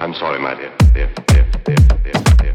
I'm 0.00 0.14
sorry, 0.14 0.38
my 0.38 0.54
dear. 0.54 0.72
dear, 0.94 1.10
dear, 1.26 1.44
dear, 1.64 2.54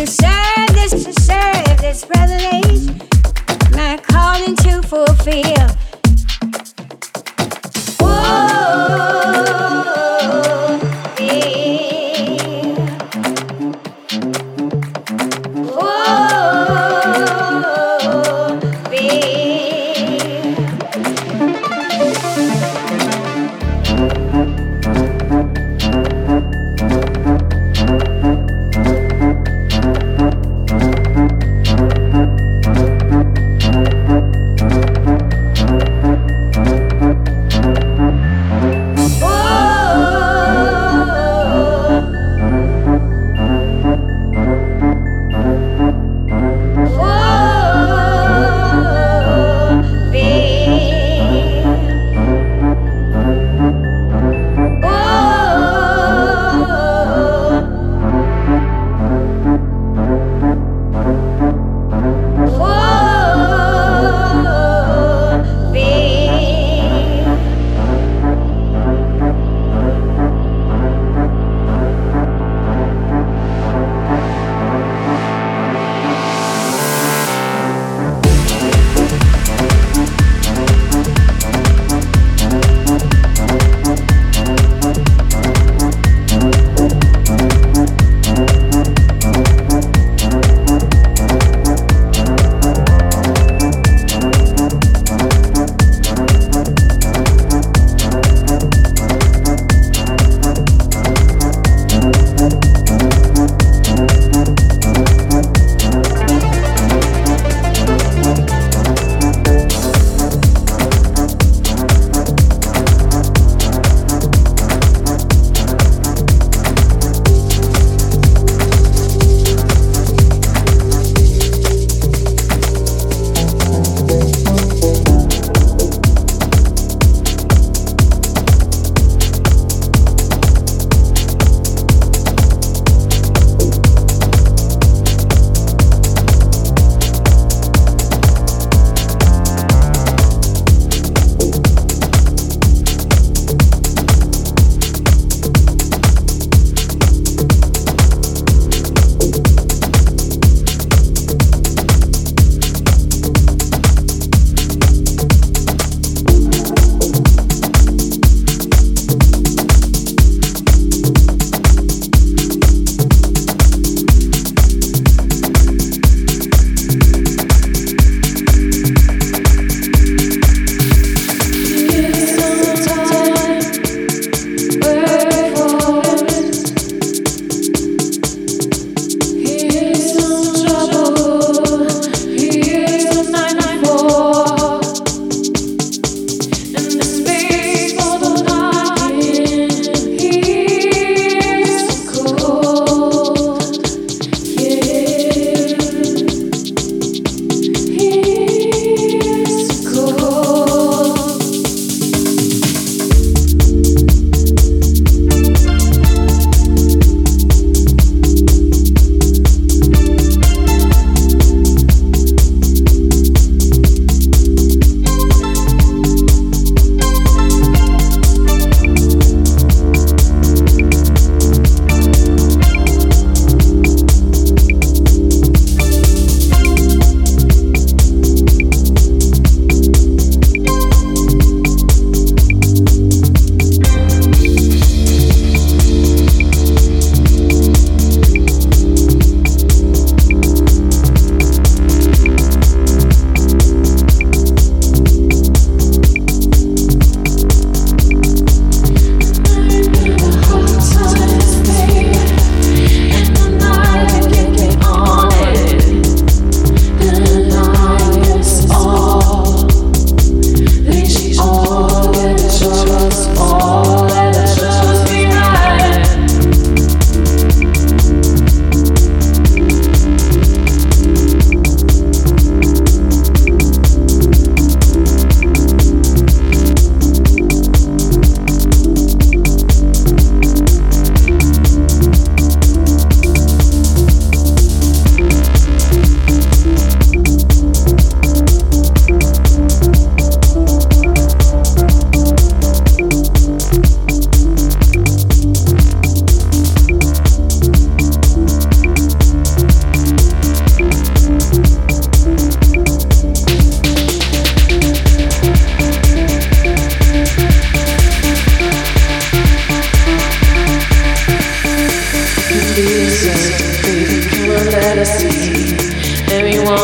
To 0.00 0.06
serve 0.06 0.68
this, 0.68 1.04
to 1.04 1.12
serve 1.20 1.78
this 1.78 2.06
age, 2.08 2.88
my 3.72 3.98
calling 3.98 4.56
to 4.56 4.80
fulfill. 4.80 5.59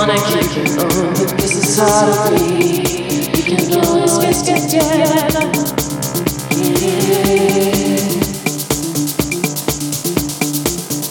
Wanna 0.07 0.15
keep 0.15 0.65
it 0.65 0.79
on, 0.79 1.13
but 1.15 1.31
this 1.37 1.55
is 1.57 1.79
hard 1.79 2.15
to 2.15 2.45
breathe. 2.45 3.29
We 3.35 3.43
can 3.43 3.85
always 3.85 4.43
get 4.43 4.63
together. 4.71 5.45
Yeah. 6.57 6.87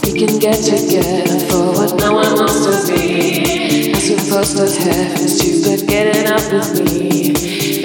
We 0.03 0.12
can 0.19 0.39
get 0.39 0.63
together 0.63 1.39
for 1.47 1.74
what 1.74 2.00
no 2.00 2.13
one 2.13 2.33
wants 2.35 2.65
to 2.65 2.93
be. 2.93 3.91
As 3.91 4.09
we 4.09 4.17
supposed 4.17 4.57
to 4.57 4.89
have 4.89 5.19
is 5.19 5.38
stupid 5.38 5.88
getting 5.88 6.27
up 6.31 6.51
with 6.51 6.69
me. 6.81 7.33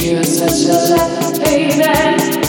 You're 0.02 0.24
such 0.24 0.64
a 0.64 0.94
lucky 0.94 1.44
baby. 1.44 2.39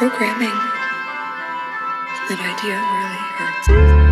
Programming? 0.00 0.56
That 2.30 2.40
idea 2.40 2.80
really 2.80 3.20
hurts. 3.36 4.09